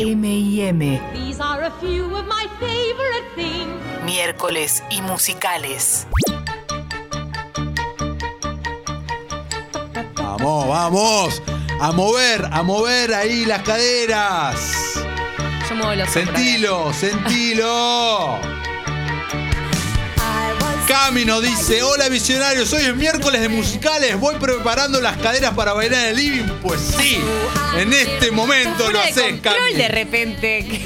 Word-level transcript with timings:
M&M, 0.00 0.78
These 1.12 1.40
are 1.40 1.64
a 1.64 1.70
few 1.80 2.04
of 2.14 2.24
my 2.26 2.46
favorite 2.60 3.26
things. 3.34 3.68
miércoles 4.04 4.82
y 4.90 5.02
musicales. 5.02 6.06
Vamos, 10.14 10.68
vamos. 10.68 11.42
A 11.80 11.92
mover, 11.92 12.48
a 12.52 12.62
mover 12.62 13.12
ahí 13.14 13.44
las 13.44 13.62
caderas. 13.62 14.94
Yo 15.68 15.74
muevo 15.76 15.94
los 15.94 16.16
hombros. 16.16 16.96
Sentilo, 16.96 18.38
sentilo. 20.88 20.98
Camino 20.98 21.40
dice, 21.40 21.82
hola 21.82 22.08
visionarios, 22.08 22.72
hoy 22.72 22.82
es 22.82 22.96
miércoles 22.96 23.40
de 23.40 23.48
musicales, 23.48 24.18
voy 24.18 24.36
preparando 24.36 25.00
las 25.00 25.16
caderas 25.18 25.54
para 25.54 25.72
bailar 25.72 26.00
en 26.00 26.08
el 26.10 26.16
living. 26.16 26.48
Pues 26.62 26.80
sí, 26.80 27.18
en 27.76 27.92
este 27.92 28.30
momento 28.30 28.90
lo 28.90 29.00
haces, 29.00 29.40
Cami. 29.40 29.74
de 29.74 29.88
repente. 29.88 30.58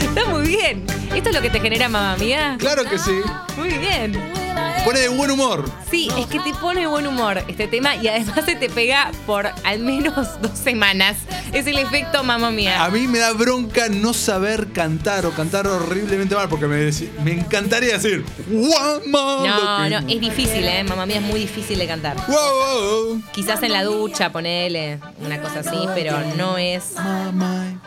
Está 0.00 0.24
muy 0.26 0.46
bien. 0.48 0.84
¿Esto 1.14 1.30
es 1.30 1.34
lo 1.34 1.42
que 1.42 1.50
te 1.50 1.60
genera 1.60 1.88
mamá 1.88 2.16
mía? 2.16 2.56
Claro 2.58 2.84
que 2.84 2.98
sí. 2.98 3.20
Muy 3.56 3.70
bien. 3.70 4.37
Pone 4.84 5.00
de 5.00 5.08
buen 5.08 5.30
humor. 5.30 5.70
Sí, 5.90 6.08
es 6.18 6.26
que 6.26 6.38
te 6.38 6.54
pone 6.54 6.86
buen 6.86 7.06
humor 7.06 7.42
este 7.48 7.66
tema 7.68 7.96
y 7.96 8.08
además 8.08 8.44
se 8.46 8.54
te 8.54 8.70
pega 8.70 9.10
por 9.26 9.46
al 9.64 9.80
menos 9.80 10.40
dos 10.40 10.58
semanas. 10.58 11.16
Es 11.52 11.66
el 11.66 11.78
efecto 11.78 12.22
mamá 12.24 12.50
mía. 12.50 12.82
A 12.84 12.88
mí 12.90 13.06
me 13.06 13.18
da 13.18 13.32
bronca 13.32 13.88
no 13.90 14.14
saber 14.14 14.72
cantar 14.72 15.26
o 15.26 15.32
cantar 15.32 15.66
horriblemente 15.66 16.34
mal 16.34 16.48
porque 16.48 16.66
me, 16.66 16.90
me 17.24 17.32
encantaría 17.32 17.94
decir 17.94 18.24
"Guama, 18.48 19.46
No, 19.46 19.88
no, 19.90 19.98
es 20.08 20.20
difícil, 20.20 20.64
¿eh? 20.64 20.84
Mamá 20.84 21.04
mía 21.06 21.16
es 21.16 21.22
muy 21.22 21.40
difícil 21.40 21.78
de 21.78 21.86
cantar. 21.86 22.16
Wow, 22.26 22.36
wow, 22.36 23.22
Quizás 23.32 23.62
en 23.62 23.72
la 23.72 23.84
ducha, 23.84 24.30
ponele 24.32 25.00
una 25.24 25.40
cosa 25.42 25.60
así, 25.60 25.76
pero 25.94 26.18
no 26.36 26.56
es. 26.58 26.92
mamá. 26.94 27.80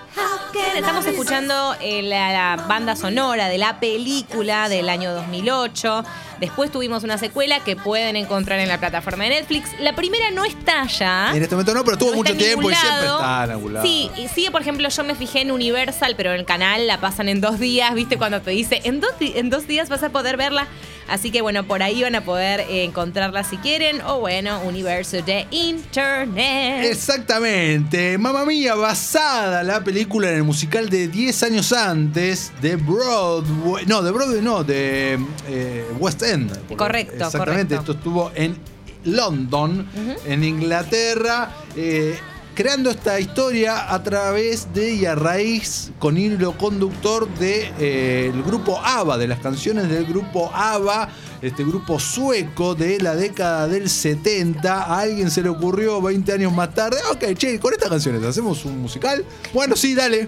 Estamos 0.76 1.06
escuchando 1.06 1.76
eh, 1.80 2.02
la, 2.02 2.32
la 2.32 2.66
banda 2.68 2.96
sonora 2.96 3.48
de 3.48 3.58
la 3.58 3.80
película 3.80 4.68
del 4.68 4.90
año 4.90 5.14
2008. 5.14 6.04
Después 6.40 6.72
tuvimos 6.72 7.04
una 7.04 7.18
secuela 7.18 7.64
que 7.64 7.76
pueden 7.76 8.16
encontrar 8.16 8.60
en 8.60 8.68
la 8.68 8.80
plataforma 8.80 9.26
de 9.26 9.30
Netflix. 9.30 9.70
La 9.80 9.96
primera 9.96 10.32
no 10.32 10.44
está 10.44 10.88
ya. 10.88 11.32
En 11.36 11.44
este 11.44 11.56
momento 11.56 11.74
no, 11.74 11.84
pero 11.84 11.98
tuvo 11.98 12.12
No 12.12 12.18
mucho 12.18 12.36
tiempo 12.36 12.72
y 12.72 12.76
siempre 12.76 13.06
está 13.06 13.44
en. 13.44 13.82
Sí, 13.82 14.10
y 14.18 14.28
sí, 14.28 14.50
por 14.52 14.62
ejemplo, 14.62 14.90
yo 14.90 15.04
me 15.04 15.16
fijé 15.16 15.42
en 15.42 15.52
Universal, 15.52 16.16
pero 16.18 16.34
en 16.34 16.40
el 16.40 16.46
canal 16.46 16.88
la 16.88 17.00
pasan 17.00 17.30
en 17.30 17.42
dos 17.42 17.60
días, 17.60 17.94
¿viste? 17.94 18.18
Cuando 18.18 18.42
te 18.42 18.52
dice, 18.52 18.82
en 18.84 19.00
dos, 19.02 19.12
en 19.20 19.50
dos 19.50 19.68
días 19.68 19.90
vas 19.90 20.04
a 20.04 20.10
poder 20.10 20.36
verla. 20.36 20.68
Así 21.12 21.30
que 21.30 21.42
bueno, 21.42 21.68
por 21.68 21.84
ahí 21.84 22.02
van 22.04 22.16
a 22.16 22.24
poder 22.24 22.62
eh, 22.62 22.86
encontrarla 22.86 23.44
si 23.44 23.58
quieren. 23.58 24.02
O 24.02 24.20
bueno, 24.22 24.62
Universo 24.62 25.22
de 25.22 25.46
Internet. 25.52 26.86
Exactamente, 26.86 28.18
Mamma 28.18 28.46
Mía, 28.46 28.76
basada 28.76 29.62
la 29.64 29.84
película 29.84 30.30
en 30.30 30.38
el 30.38 30.44
musical 30.44 30.90
de 30.90 31.10
10 31.10 31.44
años 31.44 31.74
antes 31.74 32.54
de 32.62 32.78
Broadway. 32.78 33.86
No, 33.88 34.02
de 34.02 34.12
Broadway 34.12 34.42
no, 34.42 34.64
de 34.64 35.20
eh, 35.50 35.86
West 36.00 36.24
End. 36.24 36.76
Correcto, 36.78 37.14
Exactamente, 37.26 37.76
correcto. 37.76 37.76
esto 37.76 37.92
estuvo 37.92 38.32
en 38.34 38.56
London, 39.04 39.86
en 40.26 40.44
Inglaterra. 40.46 41.52
eh, 41.76 42.18
Creando 42.54 42.90
esta 42.90 43.18
historia 43.18 43.94
a 43.94 44.04
través 44.04 44.74
de 44.74 44.94
y 44.94 45.06
a 45.06 45.16
raíz 45.16 45.92
con 46.00 46.18
hilo 46.18 46.58
conductor 46.58 47.28
del 47.36 47.40
de, 47.40 48.28
eh, 48.28 48.34
grupo 48.46 48.78
ABBA, 48.78 49.18
de 49.18 49.28
las 49.28 49.40
canciones 49.40 49.88
del 49.88 50.06
grupo 50.06 50.52
ABBA, 50.54 51.08
este 51.42 51.64
grupo 51.64 51.98
sueco 51.98 52.76
de 52.76 53.00
la 53.00 53.16
década 53.16 53.70
del 53.70 53.90
70. 53.90 54.84
A 54.84 55.00
alguien 55.00 55.32
se 55.32 55.42
le 55.42 55.48
ocurrió 55.48 56.02
20 56.02 56.34
años 56.34 56.54
más 56.54 56.74
tarde, 56.74 56.98
ok, 57.12 57.38
che, 57.38 57.58
con 57.58 57.72
estas 57.72 57.90
canciones 57.90 58.22
hacemos 58.24 58.66
un 58.66 58.80
musical. 58.80 59.24
Bueno, 59.54 59.78
sí, 59.78 59.96
dale. 59.96 60.28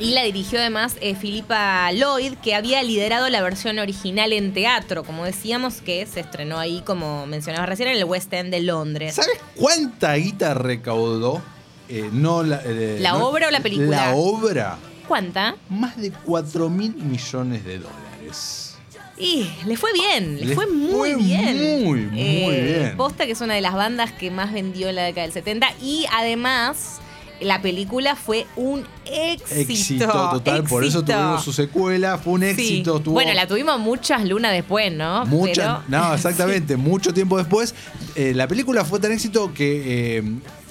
Y 0.00 0.12
la 0.12 0.22
dirigió 0.22 0.60
además 0.60 0.94
eh, 1.00 1.16
Philippa 1.16 1.90
Lloyd, 1.92 2.34
que 2.34 2.54
había 2.54 2.82
liderado 2.84 3.28
la 3.30 3.42
versión 3.42 3.80
original 3.80 4.32
en 4.32 4.52
teatro, 4.52 5.02
como 5.02 5.24
decíamos, 5.24 5.80
que 5.80 6.06
se 6.06 6.20
estrenó 6.20 6.58
ahí, 6.58 6.82
como 6.86 7.26
mencionabas 7.26 7.68
recién, 7.68 7.88
en 7.88 7.96
el 7.96 8.04
West 8.04 8.32
End 8.32 8.50
de 8.52 8.60
Londres. 8.60 9.16
¿Sabes 9.16 9.38
cuánta 9.56 10.14
guita 10.14 10.54
recaudó? 10.54 11.42
Eh, 11.88 12.10
no 12.12 12.44
la, 12.44 12.60
eh, 12.64 12.98
¿La 13.00 13.12
no- 13.12 13.26
obra 13.26 13.48
o 13.48 13.50
la 13.50 13.60
película? 13.60 14.10
La 14.10 14.14
obra. 14.14 14.78
¿Cuánta? 15.08 15.56
Más 15.68 15.96
de 15.96 16.12
4 16.12 16.68
mil 16.68 16.94
millones 16.94 17.64
de 17.64 17.78
dólares. 17.78 18.76
Y 19.16 19.50
le 19.66 19.76
fue 19.76 19.92
bien, 19.94 20.38
le, 20.38 20.44
Le 20.46 20.54
fue 20.54 20.68
muy 20.68 20.92
fue 20.92 21.16
bien. 21.16 21.82
muy, 21.84 22.00
muy 22.02 22.60
bien. 22.60 22.96
Posta 22.96 23.26
que 23.26 23.32
es 23.32 23.40
una 23.40 23.54
de 23.54 23.60
las 23.62 23.74
bandas 23.74 24.12
que 24.12 24.30
más 24.30 24.52
vendió 24.52 24.88
en 24.90 24.94
la 24.94 25.02
década 25.02 25.22
del 25.26 25.32
70 25.32 25.66
y 25.82 26.06
además 26.12 26.97
la 27.40 27.60
película 27.62 28.16
fue 28.16 28.46
un 28.56 28.84
éxito. 29.04 29.54
Éxito 29.72 30.06
total, 30.30 30.64
por 30.64 30.84
eso 30.84 31.02
tuvimos 31.02 31.44
su 31.44 31.52
secuela, 31.52 32.18
fue 32.18 32.34
un 32.34 32.40
Sí. 32.42 32.46
éxito. 32.48 33.00
Tuvo 33.00 33.14
Bueno, 33.14 33.32
la 33.34 33.46
tuvimos 33.46 33.78
muchas 33.78 34.24
lunas 34.26 34.52
después, 34.52 34.92
¿no? 34.92 35.24
mucha, 35.26 35.82
Pero- 35.86 36.02
no, 36.02 36.14
exactamente, 36.14 36.76
mucho 36.76 37.12
tiempo 37.14 37.38
después. 37.38 37.74
eh, 38.14 38.32
la 38.34 38.48
película 38.48 38.84
fue 38.84 38.98
tan 39.00 39.12
éxito 39.12 39.52
que 39.54 40.18
eh, 40.18 40.22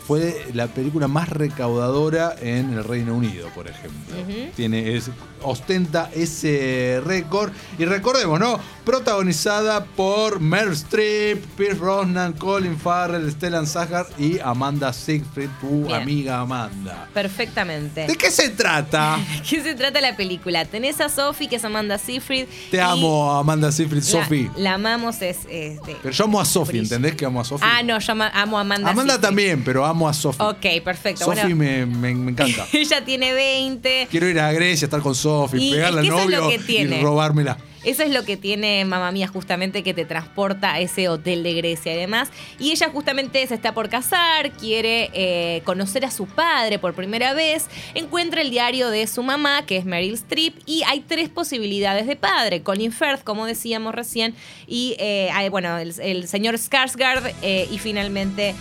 fue 0.08 0.46
la 0.54 0.68
película 0.68 1.08
más 1.08 1.30
recaudadora 1.30 2.36
en 2.42 2.74
el 2.74 2.84
Reino 2.84 3.14
Unido, 3.16 3.50
por 3.54 3.68
ejemplo. 3.68 4.16
Tiene, 4.56 4.96
es- 4.96 5.10
ostenta 5.44 6.10
ese 6.16 7.00
récord. 7.06 7.52
Y 7.78 7.86
recordemos, 7.86 8.40
¿no? 8.40 8.60
Protagonizada 8.84 9.86
por 9.86 10.40
Meryl 10.40 10.74
Streep, 10.74 11.44
Pierce 11.56 11.80
Brosnan, 11.80 12.34
Colin 12.34 12.78
Farrell, 12.78 13.32
Stellan 13.32 13.66
Skarsgård 13.66 14.08
y 14.18 14.40
Amanda 14.40 14.92
Siegfried, 14.92 15.50
tu 15.62 15.86
Bien. 15.86 16.02
amiga 16.02 16.40
Amanda. 16.42 17.08
Perfectamente. 17.14 18.08
¿De 18.08 18.16
qué 18.18 18.30
se 18.30 18.50
trata? 18.50 19.18
¿De 19.36 19.42
qué 19.50 19.62
se 19.64 19.76
trata 19.76 20.02
la 20.02 20.16
película? 20.18 20.66
Tenés 20.66 21.00
a 21.02 21.08
Sophie, 21.10 21.48
que 21.48 21.56
es 21.56 21.64
Amanda 21.66 21.98
Seyfried. 21.98 22.48
Te 22.70 22.82
amo, 22.82 23.32
Amanda 23.32 23.72
Siegfried, 23.72 24.04
Sophie. 24.04 24.52
La, 24.58 24.74
amamos, 24.74 25.22
es. 25.22 25.38
es 25.50 25.82
de- 25.84 25.96
Pero 26.04 26.12
yo 26.14 26.24
amo 26.26 26.40
a 26.42 26.46
Sophie. 26.46 26.80
¿entendés 26.80 27.16
que 27.16 27.26
amo 27.26 27.40
a 27.42 27.46
Sophie? 27.46 27.68
Ah, 27.72 27.82
no, 27.84 27.98
yo 28.00 28.12
amo 28.14 28.58
a 28.58 28.62
Amanda. 28.62 28.90
Amanda 28.92 29.14
Seyfried. 29.14 29.22
también, 29.22 29.64
pero 29.64 29.86
amo 29.86 29.97
a 30.06 30.14
Sophie. 30.14 30.46
Ok, 30.46 30.84
perfecto. 30.84 31.26
Bueno, 31.26 31.42
me, 31.54 31.86
me- 31.86 32.14
me 32.14 32.32
encanta. 32.32 32.66
ella 32.74 33.06
tiene 33.06 33.32
20. 33.34 34.08
Quiero 34.12 34.28
ir 34.28 34.38
a 34.42 34.52
Grecia, 34.52 34.86
estar 34.88 35.00
con 35.00 35.16
Y 35.62 35.72
pegarle 35.72 36.02
es 36.02 36.10
al 36.12 36.16
que 36.16 36.20
es 36.20 36.26
novio 36.26 36.50
que 36.50 36.60
tiene. 36.60 37.00
y 37.00 37.02
robármela. 37.02 37.58
Eso 37.88 38.04
es 38.04 38.12
lo 38.12 38.26
que 38.26 38.36
tiene 38.36 38.84
Mamá 38.84 39.14
Mía, 39.14 39.30
justamente, 39.30 39.82
que 39.82 39.94
te 39.94 40.04
transporta 40.04 40.74
a 40.74 40.82
ese 40.82 41.08
hotel 41.08 41.42
de 41.42 41.54
Grecia 41.54 41.94
y 41.94 41.98
demás. 41.98 42.30
Y 42.60 42.72
ella 42.72 42.90
justamente 42.90 43.48
se 43.48 43.56
está 43.56 43.74
por 43.74 43.88
casar, 43.88 44.52
quiere 44.52 45.10
eh, 45.14 45.62
conocer 45.64 46.04
a 46.04 46.12
su 46.12 46.26
padre 46.26 46.80
por 46.80 46.94
primera 46.96 47.34
vez, 47.34 47.68
encuentra 47.96 48.42
el 48.42 48.50
diario 48.50 48.90
de 48.90 49.08
su 49.08 49.24
mamá, 49.24 49.66
que 49.66 49.78
es 49.78 49.86
Meryl 49.86 50.16
Streep, 50.16 50.56
y 50.66 50.84
hay 50.84 51.00
tres 51.00 51.30
posibilidades 51.30 52.08
de 52.08 52.18
padre. 52.18 52.62
Colin 52.62 52.92
Firth, 52.92 53.24
como 53.24 53.46
decíamos 53.46 53.96
recién, 53.96 54.36
y 54.68 54.98
eh, 55.00 55.30
hay, 55.34 55.48
bueno, 55.48 55.78
el, 55.78 56.28
señor 56.28 56.56
Skarsgård 56.56 57.32
eh, 57.42 57.70
y 57.72 57.78
finalmente 57.80 58.54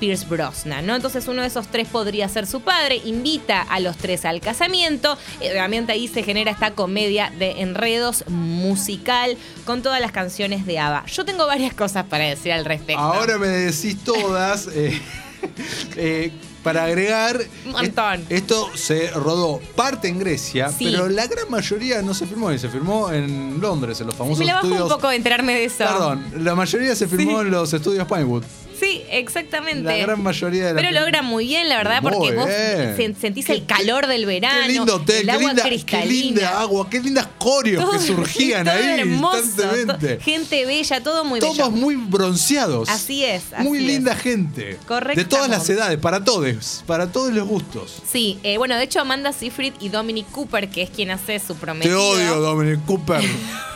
Pierce 0.00 0.26
Brosnan, 0.26 0.86
¿no? 0.86 0.94
Entonces 0.94 1.28
uno 1.28 1.40
de 1.40 1.48
esos 1.48 1.68
tres 1.68 1.88
podría 1.88 2.28
ser 2.28 2.46
su 2.46 2.60
padre, 2.60 3.00
invita 3.06 3.62
a 3.62 3.80
los 3.80 3.96
tres 3.96 4.26
al 4.26 4.40
casamiento, 4.42 5.16
obviamente 5.40 5.92
ahí 5.92 6.08
se 6.08 6.22
genera 6.22 6.50
esta 6.50 6.72
comedia 6.72 7.32
de 7.38 7.62
enredos 7.62 8.24
musical 8.62 9.36
con 9.64 9.82
todas 9.82 10.00
las 10.00 10.12
canciones 10.12 10.64
de 10.66 10.78
ABBA. 10.78 11.06
Yo 11.06 11.24
tengo 11.24 11.46
varias 11.46 11.74
cosas 11.74 12.04
para 12.06 12.24
decir 12.24 12.52
al 12.52 12.64
respecto. 12.64 13.02
Ahora 13.02 13.36
me 13.38 13.48
decís 13.48 13.96
todas. 14.04 14.68
eh, 14.72 14.98
eh, 15.96 16.32
para 16.62 16.84
agregar, 16.84 17.40
montón. 17.66 18.20
est- 18.20 18.30
esto 18.30 18.70
se 18.76 19.10
rodó 19.10 19.60
parte 19.74 20.06
en 20.06 20.20
Grecia, 20.20 20.68
Sí. 20.68 20.84
pero 20.92 21.08
la 21.08 21.26
gran 21.26 21.50
mayoría 21.50 22.00
no 22.02 22.14
se 22.14 22.24
filmó 22.24 22.50
ahí, 22.50 22.58
se 22.60 22.68
filmó 22.68 23.10
en 23.10 23.60
Londres, 23.60 24.00
en 24.00 24.06
los 24.06 24.14
famosos 24.14 24.38
Me 24.38 24.44
la 24.44 24.54
bajo 24.54 24.66
estudios. 24.68 24.88
un 24.88 24.96
poco 24.96 25.08
de 25.08 25.16
enterarme 25.16 25.54
de 25.54 25.64
eso. 25.64 25.78
Perdón, 25.78 26.24
la 26.38 26.54
mayoría 26.54 26.94
se 26.94 27.08
filmó 27.08 27.40
Sí. 27.40 27.46
en 27.46 27.50
los 27.50 27.72
estudios 27.72 28.06
Pinewood. 28.06 28.44
Sí, 28.82 29.02
exactamente. 29.10 29.84
La 29.84 29.96
gran 29.96 30.22
mayoría 30.22 30.64
de 30.66 30.70
la 30.70 30.76
Pero 30.76 30.88
película. 30.88 31.00
logra 31.00 31.22
muy 31.22 31.46
bien, 31.46 31.68
la 31.68 31.76
verdad, 31.76 32.02
Muy 32.02 32.10
porque 32.12 32.34
vos 32.34 32.48
bien. 32.96 33.16
sentís 33.18 33.48
el 33.50 33.64
calor 33.64 34.08
del 34.08 34.26
verano. 34.26 34.60
Qué 34.66 34.72
lindo 34.72 34.96
hotel, 34.96 35.16
el 35.20 35.24
qué 35.26 35.30
agua 35.30 35.46
linda, 35.48 35.62
qué 35.62 35.68
cristalina. 35.68 36.04
linda 36.24 36.60
agua, 36.60 36.90
qué 36.90 37.00
lindas 37.00 37.28
coreos 37.38 37.88
que 37.90 37.98
surgían 38.00 38.64
todo 38.66 38.74
ahí 38.74 39.00
hermoso, 39.00 39.62
to- 39.86 40.18
gente 40.20 40.66
bella, 40.66 41.00
todo 41.02 41.24
muy 41.24 41.38
bello. 41.38 41.52
Todos 41.54 41.70
muy 41.70 41.94
bronceados. 41.96 42.88
Así 42.88 43.24
es, 43.24 43.44
así 43.52 43.62
muy 43.68 43.78
es. 43.78 43.84
linda 43.84 44.16
gente. 44.16 44.64
De 44.64 44.76
Correctamente. 44.78 45.24
todas 45.36 45.48
las 45.48 45.68
edades, 45.70 45.98
para 45.98 46.24
todos, 46.24 46.82
para 46.86 47.06
todos 47.12 47.32
los 47.32 47.46
gustos. 47.46 48.02
Sí, 48.10 48.38
eh, 48.42 48.58
bueno, 48.58 48.74
de 48.76 48.82
hecho 48.82 49.00
Amanda 49.00 49.32
Seyfried 49.32 49.74
y 49.80 49.90
Dominic 49.90 50.28
Cooper, 50.32 50.68
que 50.70 50.82
es 50.82 50.90
quien 50.90 51.10
hace 51.12 51.38
su 51.38 51.54
Te 51.54 51.60
prometido. 51.60 52.02
odio, 52.04 52.40
Dominic 52.40 52.84
Cooper. 52.84 53.22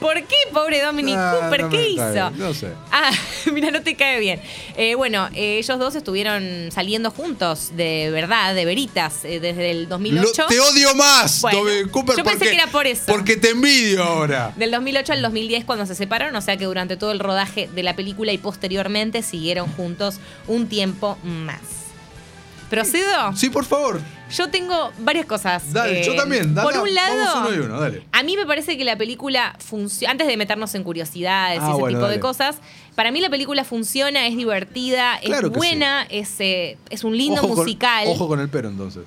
¿Por 0.00 0.14
qué, 0.24 0.36
pobre 0.52 0.82
Dominic 0.82 1.16
Ah, 1.16 1.38
Cooper? 1.40 1.60
no 1.62 1.68
¿Qué 1.70 1.88
hizo? 1.90 2.30
no 2.30 2.54
sé. 2.54 2.68
Ah, 2.90 3.10
mira, 3.52 3.70
no 3.70 3.82
te 3.82 3.94
cae 3.96 4.20
bien. 4.20 4.40
Eh, 4.76 4.94
bueno, 4.94 5.28
eh, 5.34 5.58
ellos 5.58 5.78
dos 5.78 5.94
estuvieron 5.94 6.70
saliendo 6.70 7.10
juntos, 7.10 7.70
de 7.76 8.10
verdad, 8.10 8.54
de 8.54 8.64
veritas, 8.64 9.24
eh, 9.24 9.40
desde 9.40 9.70
el 9.70 9.82
Lo- 9.84 9.88
2008. 9.90 10.46
te 10.48 10.60
odio 10.60 10.94
más, 10.94 11.40
Bueno, 11.42 11.58
Dominic 11.60 11.90
Cooper. 11.90 12.16
yo 12.16 12.24
pensé 12.24 12.38
porque- 12.38 12.50
que 12.50 12.56
era 12.62 12.66
por 12.68 12.86
eso. 12.86 13.04
Porque 13.06 13.36
te 13.36 13.50
envidio 13.50 14.02
ahora. 14.04 14.52
Del 14.56 14.70
2008 14.70 15.12
al 15.12 15.22
2010 15.22 15.64
cuando 15.64 15.86
se 15.86 15.94
separaron, 15.94 16.36
o 16.36 16.40
sea 16.40 16.56
que 16.56 16.64
durante 16.64 16.96
todo 16.96 17.12
el 17.12 17.18
rodaje 17.18 17.68
de 17.74 17.82
la 17.82 17.96
película 17.96 18.32
y 18.32 18.38
posteriormente 18.38 19.22
siguieron 19.22 19.68
juntos 19.72 20.16
un 20.48 20.68
tiempo 20.68 21.18
más. 21.24 21.60
¿Procedo? 22.72 23.36
Sí, 23.36 23.50
por 23.50 23.64
favor. 23.66 24.00
Yo 24.34 24.48
tengo 24.48 24.90
varias 25.00 25.26
cosas. 25.26 25.72
Dale, 25.74 26.00
Eh, 26.00 26.04
yo 26.06 26.14
también. 26.14 26.54
Dale, 26.54 26.70
por 26.70 26.82
un 26.82 26.94
lado, 26.94 27.16
Vamos 27.34 27.50
uno 27.50 27.56
y 27.56 27.66
uno, 27.66 27.80
dale. 27.80 28.02
a 28.12 28.22
mí 28.22 28.34
me 28.34 28.46
parece 28.46 28.78
que 28.78 28.84
la 28.84 28.96
película 28.96 29.54
funciona. 29.58 30.12
Antes 30.12 30.26
de 30.26 30.38
meternos 30.38 30.74
en 30.74 30.82
curiosidades 30.82 31.58
Ah, 31.60 31.66
y 31.66 31.70
ese 31.72 31.78
bueno, 31.80 31.98
tipo 31.98 32.08
de 32.08 32.18
cosas, 32.18 32.56
para 32.94 33.10
mí 33.10 33.20
la 33.20 33.28
película 33.28 33.62
funciona, 33.64 34.26
es 34.26 34.34
divertida, 34.36 35.20
Claro 35.22 35.48
es 35.48 35.52
buena, 35.52 36.06
es, 36.08 36.34
eh, 36.40 36.78
es 36.88 37.04
un 37.04 37.14
lindo 37.14 37.40
Ojo 37.42 37.48
con- 37.48 37.58
musical. 37.58 38.04
ojo 38.08 38.26
con 38.26 38.40
el 38.40 38.48
pero 38.48 38.68
entonces. 38.70 39.02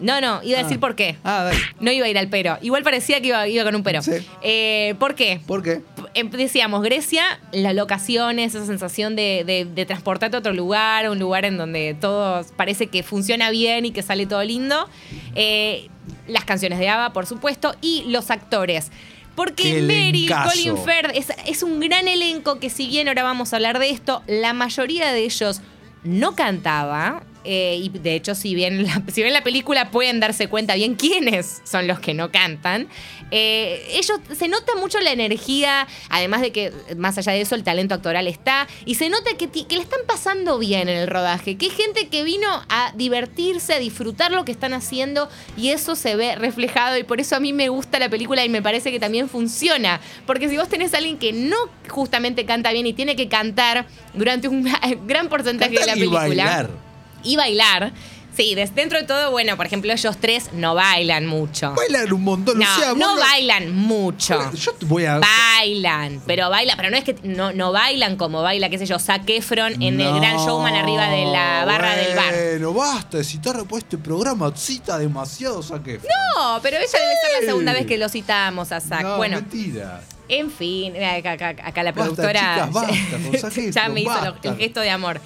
No, 0.00 0.20
no, 0.20 0.40
iba 0.44 0.60
a 0.60 0.62
decir 0.62 0.76
Ah. 0.76 0.80
por 0.80 0.94
qué. 0.94 1.16
Ah, 1.24 1.42
dale. 1.44 1.58
No 1.80 1.90
iba 1.90 2.06
a 2.06 2.08
ir 2.08 2.16
al 2.18 2.28
pero. 2.28 2.56
Igual 2.62 2.84
parecía 2.84 3.20
que 3.20 3.28
iba, 3.28 3.48
iba 3.48 3.64
con 3.64 3.74
un 3.74 3.82
pero. 3.82 4.00
Sí. 4.00 4.12
Eh, 4.42 4.94
¿Por 5.00 5.16
qué? 5.16 5.40
¿Por 5.44 5.60
qué? 5.62 5.80
Em- 6.18 6.30
Decíamos, 6.30 6.82
Grecia, 6.82 7.40
las 7.52 7.74
locaciones, 7.74 8.54
esa 8.54 8.66
sensación 8.66 9.16
de, 9.16 9.44
de- 9.46 9.64
de 9.64 9.86
transportarte 9.86 10.36
a 10.36 10.40
otro 10.40 10.52
lugar, 10.52 11.08
un 11.10 11.18
lugar 11.18 11.44
en 11.44 11.56
donde 11.56 11.96
todo 12.00 12.44
parece 12.56 12.86
que 12.88 13.02
funciona 13.02 13.50
bien 13.50 13.84
y 13.86 13.90
que 13.92 14.02
sale 14.02 14.26
todo 14.26 14.42
lindo. 14.44 14.88
Eh, 15.34 15.88
las 16.26 16.44
canciones 16.44 16.78
de 16.78 16.88
ABBA, 16.88 17.12
por 17.12 17.26
supuesto, 17.26 17.74
y 17.80 18.04
los 18.08 18.30
actores. 18.30 18.90
Porque 19.34 19.80
Mary. 19.82 20.26
Colin 20.50 20.76
Firth, 20.84 21.10
es, 21.14 21.32
es 21.46 21.62
un 21.62 21.78
gran 21.80 22.08
elenco 22.08 22.58
que 22.58 22.70
si 22.70 22.88
bien 22.88 23.06
ahora 23.08 23.22
vamos 23.22 23.52
a 23.52 23.56
hablar 23.56 23.78
de 23.78 23.90
esto, 23.90 24.22
la 24.26 24.52
mayoría 24.52 25.12
de 25.12 25.20
ellos 25.24 25.60
no 26.02 26.34
cantaba. 26.34 27.22
Eh, 27.44 27.80
y 27.82 27.88
de 27.88 28.14
hecho, 28.14 28.34
si 28.34 28.54
bien, 28.54 28.84
la, 28.84 29.02
si 29.12 29.22
ven 29.22 29.32
la 29.32 29.42
película 29.42 29.90
pueden 29.90 30.20
darse 30.20 30.48
cuenta 30.48 30.74
bien 30.74 30.94
quiénes 30.94 31.62
son 31.64 31.86
los 31.86 32.00
que 32.00 32.14
no 32.14 32.30
cantan. 32.30 32.88
Eh, 33.30 33.86
ellos 33.90 34.18
se 34.36 34.48
nota 34.48 34.74
mucho 34.76 35.00
la 35.00 35.12
energía, 35.12 35.86
además 36.08 36.40
de 36.40 36.50
que 36.50 36.72
más 36.96 37.18
allá 37.18 37.32
de 37.32 37.42
eso 37.42 37.54
el 37.54 37.62
talento 37.62 37.94
actoral 37.94 38.26
está, 38.26 38.66
y 38.86 38.94
se 38.94 39.10
nota 39.10 39.36
que, 39.36 39.48
que 39.50 39.76
le 39.76 39.82
están 39.82 40.00
pasando 40.06 40.58
bien 40.58 40.88
en 40.88 40.96
el 40.96 41.08
rodaje, 41.08 41.56
que 41.56 41.66
hay 41.66 41.72
gente 41.72 42.08
que 42.08 42.24
vino 42.24 42.48
a 42.70 42.92
divertirse, 42.96 43.74
a 43.74 43.78
disfrutar 43.78 44.32
lo 44.32 44.46
que 44.46 44.52
están 44.52 44.72
haciendo, 44.72 45.28
y 45.58 45.70
eso 45.70 45.94
se 45.94 46.16
ve 46.16 46.36
reflejado, 46.36 46.96
y 46.96 47.04
por 47.04 47.20
eso 47.20 47.36
a 47.36 47.40
mí 47.40 47.52
me 47.52 47.68
gusta 47.68 47.98
la 47.98 48.08
película 48.08 48.44
y 48.44 48.48
me 48.48 48.62
parece 48.62 48.90
que 48.90 48.98
también 48.98 49.28
funciona, 49.28 50.00
porque 50.26 50.48
si 50.48 50.56
vos 50.56 50.68
tenés 50.68 50.94
a 50.94 50.98
alguien 50.98 51.18
que 51.18 51.34
no 51.34 51.56
justamente 51.88 52.46
canta 52.46 52.72
bien 52.72 52.86
y 52.86 52.94
tiene 52.94 53.14
que 53.14 53.28
cantar 53.28 53.86
durante 54.14 54.48
un 54.48 54.66
gran 55.06 55.28
porcentaje 55.28 55.78
de 55.78 55.86
la 55.86 55.96
y 55.96 56.00
película 56.00 56.20
bailar. 56.20 56.87
Y 57.22 57.36
bailar. 57.36 57.92
Sí, 58.36 58.54
dentro 58.54 58.96
de 59.00 59.04
todo, 59.04 59.32
bueno, 59.32 59.56
por 59.56 59.66
ejemplo, 59.66 59.92
ellos 59.92 60.16
tres 60.20 60.50
no 60.52 60.76
bailan 60.76 61.26
mucho. 61.26 61.74
Bailan 61.74 62.12
un 62.12 62.22
montón. 62.22 62.56
No, 62.60 62.66
sea, 62.78 62.94
no 62.94 63.08
vos 63.16 63.18
bailan 63.18 63.74
mucho. 63.74 64.52
Yo 64.52 64.72
te 64.74 64.86
voy 64.86 65.06
a. 65.06 65.18
Bailan, 65.18 66.22
pero 66.24 66.48
baila, 66.48 66.74
pero 66.76 66.88
no 66.90 66.96
es 66.96 67.02
que 67.02 67.16
no, 67.24 67.52
no 67.52 67.72
bailan 67.72 68.14
como 68.16 68.40
baila, 68.42 68.68
qué 68.70 68.78
sé 68.78 68.86
yo, 68.86 69.00
Zac 69.00 69.28
Efron 69.28 69.82
en 69.82 70.00
el 70.00 70.14
gran 70.20 70.36
showman 70.36 70.72
arriba 70.74 71.08
de 71.08 71.24
la 71.24 71.64
barra 71.64 71.96
del 71.96 72.14
bar. 72.14 72.32
Bueno, 72.32 72.74
basta 72.74 73.16
de 73.18 73.24
citar 73.24 73.64
por 73.64 73.80
este 73.80 73.98
programa, 73.98 74.52
cita 74.54 74.98
demasiado 74.98 75.60
saque. 75.60 75.98
No, 75.98 76.60
pero 76.62 76.76
ella 76.76 76.86
debe 76.86 77.14
ser 77.20 77.40
la 77.40 77.46
segunda 77.46 77.72
vez 77.72 77.86
que 77.86 77.98
lo 77.98 78.08
citamos 78.08 78.70
a 78.70 78.80
Zac. 78.80 79.02
No, 79.02 79.16
bueno, 79.16 79.38
mentira. 79.40 80.00
en 80.28 80.48
fin, 80.52 80.94
acá, 81.02 81.32
acá- 81.32 81.56
acá 81.64 81.82
la 81.82 81.90
Basta, 81.90 82.04
productora 82.14 82.40
chicas, 82.40 82.72
basta, 82.72 82.92
con 83.32 83.38
Zac 83.40 83.52
ya 83.54 83.62
Efron, 83.80 83.94
me 83.94 84.00
hizo 84.02 84.10
basta. 84.10 84.48
el 84.48 84.56
gesto 84.56 84.80
de 84.80 84.90
amor. 84.90 85.20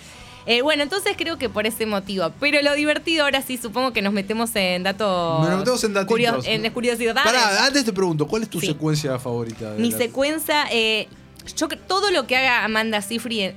Eh, 0.46 0.62
bueno, 0.62 0.82
entonces 0.82 1.14
creo 1.16 1.38
que 1.38 1.48
por 1.48 1.66
ese 1.66 1.86
motivo. 1.86 2.30
Pero 2.40 2.60
lo 2.62 2.74
divertido 2.74 3.24
ahora 3.24 3.42
sí, 3.42 3.56
supongo 3.56 3.92
que 3.92 4.02
nos 4.02 4.12
metemos 4.12 4.54
en 4.56 4.82
datos. 4.82 5.40
Nos 5.48 5.58
metemos 5.58 5.84
en 5.84 5.94
datitos. 5.94 6.08
curio- 6.08 6.40
en 6.44 6.70
curiosidades. 6.72 7.22
Pará, 7.22 7.64
antes 7.66 7.84
te 7.84 7.92
pregunto, 7.92 8.26
¿cuál 8.26 8.42
es 8.42 8.48
tu 8.50 8.60
Sí. 8.60 8.66
secuencia 8.68 9.18
favorita? 9.18 9.74
Mi 9.78 9.90
la- 9.90 9.98
secuencia, 9.98 10.64
eh, 10.70 11.08
yo 11.56 11.68
cre- 11.68 11.78
todo 11.86 12.10
lo 12.10 12.26
que 12.26 12.36
haga 12.36 12.64
Amanda 12.64 13.02
Seyfried, 13.02 13.52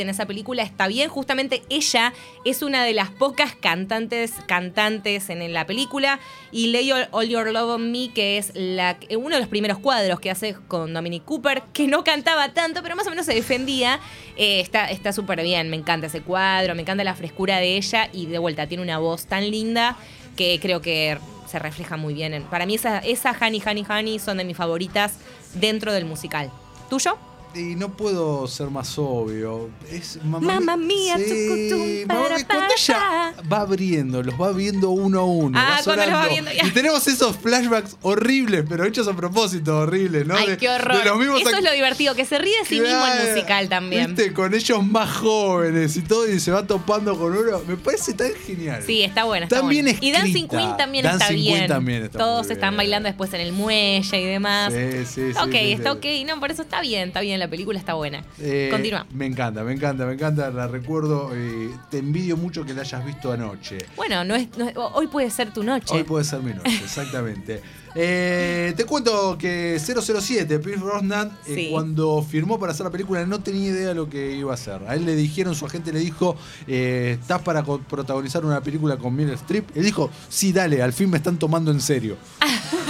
en 0.00 0.08
esa 0.08 0.26
película 0.26 0.62
está 0.62 0.86
bien. 0.88 1.08
Justamente 1.08 1.62
ella 1.68 2.12
es 2.44 2.62
una 2.62 2.84
de 2.84 2.92
las 2.94 3.10
pocas 3.10 3.54
cantantes, 3.54 4.32
cantantes 4.46 5.30
en, 5.30 5.52
la 5.52 5.66
película. 5.66 6.18
Y 6.52 6.68
Lay 6.68 6.90
All, 6.92 7.08
All 7.12 7.28
Your 7.28 7.50
Love 7.52 7.70
on 7.76 7.92
Me, 7.92 8.10
que 8.12 8.38
es 8.38 8.52
eh, 8.54 9.16
uno 9.16 9.34
de 9.36 9.40
los 9.40 9.48
primeros 9.48 9.78
cuadros 9.78 10.20
que 10.20 10.30
hace 10.30 10.54
con 10.68 10.92
Dominic 10.92 11.24
Cooper, 11.24 11.62
que 11.72 11.86
no 11.86 12.04
cantaba 12.04 12.52
tanto, 12.54 12.82
pero 12.82 12.96
más 12.96 13.06
o 13.06 13.10
menos 13.10 13.26
se 13.26 13.34
defendía. 13.34 14.00
Eh, 14.36 14.60
está 14.60 15.12
súper 15.12 15.42
bien, 15.42 15.70
me 15.70 15.76
encanta 15.76 16.06
ese 16.08 16.20
cuadro, 16.22 16.74
me 16.74 16.82
encanta 16.82 17.04
la 17.04 17.14
frescura 17.14 17.58
de 17.58 17.76
ella. 17.76 18.08
Y 18.12 18.26
de 18.26 18.38
vuelta, 18.38 18.66
tiene 18.66 18.82
una 18.82 18.98
voz 18.98 19.26
tan 19.26 19.50
linda 19.50 19.96
que 20.36 20.58
creo 20.60 20.80
que 20.80 21.18
se 21.48 21.58
refleja 21.58 21.96
muy 21.96 22.14
bien. 22.14 22.34
en- 22.34 22.42
para 22.44 22.66
mí 22.66 22.74
esa, 22.74 22.98
esa 22.98 23.30
Honey, 23.40 23.62
Honey, 23.66 23.84
Honey 23.88 24.18
son 24.18 24.36
de 24.38 24.44
mis 24.44 24.56
favoritas 24.56 25.14
dentro 25.54 25.92
del 25.92 26.04
musical. 26.04 26.50
¿Tuyo? 26.90 27.18
Y 27.54 27.74
no 27.74 27.88
puedo 27.88 28.46
ser 28.46 28.70
más 28.70 28.96
obvio. 28.98 29.70
Es 29.90 30.22
mamá, 30.22 30.54
Mamma 30.54 30.76
mía, 30.76 31.16
sí, 31.16 32.04
mamá 32.06 32.20
para, 32.28 32.44
cuando 32.44 32.74
ella 32.76 33.34
va 33.50 33.60
abriendo, 33.62 34.22
los 34.22 34.40
va 34.40 34.52
viendo 34.52 34.90
uno 34.90 35.20
a 35.20 35.24
uno. 35.24 35.58
Ah, 35.58 35.76
va 35.78 35.82
cuando 35.84 36.04
los 36.06 36.14
va 36.14 36.28
viendo, 36.28 36.52
ya. 36.52 36.66
Y 36.66 36.70
tenemos 36.70 37.08
esos 37.08 37.36
flashbacks 37.36 37.96
horribles, 38.02 38.64
pero 38.68 38.84
hechos 38.84 39.08
a 39.08 39.16
propósito, 39.16 39.78
horribles, 39.78 40.26
¿no? 40.26 40.36
Ay, 40.36 40.50
De- 40.50 40.56
qué 40.58 40.68
horror. 40.68 40.98
de 40.98 41.04
los 41.06 41.18
mismos 41.18 41.40
Eso 41.40 41.56
es 41.56 41.64
lo 41.64 41.72
divertido, 41.72 42.14
que 42.14 42.24
se 42.26 42.38
ríe 42.38 42.56
de 42.60 42.64
sí 42.66 42.80
mismo 42.80 43.04
el 43.06 43.28
musical 43.28 43.68
también. 43.68 44.14
¿Viste? 44.14 44.32
Con 44.32 44.54
ellos 44.54 44.86
más 44.86 45.16
jóvenes 45.16 45.96
y 45.96 46.02
todo, 46.02 46.30
y 46.30 46.38
se 46.38 46.50
va 46.52 46.66
topando 46.66 47.18
con 47.18 47.36
uno. 47.36 47.60
Me 47.66 47.76
parece 47.76 48.12
tan 48.12 48.30
genial. 48.46 48.82
Sí, 48.86 49.02
está 49.02 49.24
buena. 49.24 49.46
Está 49.46 49.60
Tan 49.60 49.68
bien 49.68 49.86
buena. 49.86 49.98
Y 50.00 50.12
Dancing. 50.12 50.48
Queen 50.48 50.76
también 50.76 51.04
Dancing 51.04 51.22
está 51.22 51.28
Queen 51.34 51.54
bien. 51.54 51.66
también 51.68 52.02
está 52.04 52.18
Todos 52.18 52.50
están 52.50 52.70
bien. 52.70 52.76
bailando 52.76 53.08
después 53.08 53.32
en 53.34 53.40
el 53.40 53.52
muelle 53.52 54.20
y 54.20 54.24
demás. 54.26 54.72
Sí, 54.72 55.04
sí, 55.06 55.32
sí, 55.32 55.38
ok, 55.40 55.50
sí, 55.50 55.72
está 55.72 55.92
ok. 55.92 56.04
No, 56.26 56.38
por 56.40 56.50
eso 56.52 56.62
está 56.62 56.80
bien, 56.82 57.08
está 57.08 57.20
bien. 57.20 57.37
La 57.38 57.48
película 57.48 57.78
está 57.78 57.94
buena. 57.94 58.24
Eh, 58.40 58.68
Continúa. 58.70 59.06
Me 59.12 59.26
encanta, 59.26 59.62
me 59.64 59.72
encanta, 59.72 60.06
me 60.06 60.14
encanta. 60.14 60.50
La 60.50 60.66
recuerdo. 60.68 61.30
eh, 61.34 61.70
te 61.90 61.98
envidio 61.98 62.36
mucho 62.36 62.64
que 62.64 62.74
la 62.74 62.82
hayas 62.82 63.04
visto 63.04 63.32
anoche. 63.32 63.78
Bueno, 63.96 64.24
no 64.24 64.34
es, 64.34 64.48
no 64.56 64.68
es- 64.68 64.74
hoy 64.76 65.06
puede 65.06 65.30
ser 65.30 65.52
tu 65.52 65.62
noche. 65.62 65.94
Hoy 65.94 66.02
puede 66.04 66.24
ser 66.24 66.40
mi 66.40 66.52
noche, 66.52 66.80
exactamente. 66.84 67.62
Eh, 67.94 68.74
te 68.76 68.84
cuento 68.84 69.36
que 69.38 69.78
007, 69.80 70.58
Pierce 70.58 70.82
Brosnan, 70.84 71.28
eh, 71.46 71.54
Sí. 71.54 71.68
cuando 71.70 72.22
firmó 72.22 72.58
para 72.60 72.72
hacer 72.72 72.84
la 72.84 72.90
película 72.92 73.24
no 73.26 73.40
tenía 73.40 73.70
idea 73.70 73.88
de 73.88 73.94
lo 73.94 74.08
que 74.08 74.32
iba 74.36 74.50
a 74.52 74.54
hacer. 74.54 74.80
A 74.86 74.94
él 74.94 75.04
le 75.06 75.16
dijeron, 75.16 75.54
su 75.54 75.64
agente 75.66 75.92
le 75.92 75.98
dijo, 76.00 76.36
eh, 76.66 77.16
¿estás 77.20 77.40
para 77.42 77.64
protagonizar 77.64 78.44
una 78.44 78.60
película 78.60 78.96
con 78.98 79.14
Meryl 79.16 79.32
Streep? 79.34 79.76
Él 79.76 79.84
dijo, 79.84 80.10
sí, 80.28 80.52
dale, 80.52 80.82
al 80.82 80.92
fin 80.92 81.10
me 81.10 81.16
están 81.16 81.38
tomando 81.38 81.70
en 81.70 81.80
serio. 81.80 82.16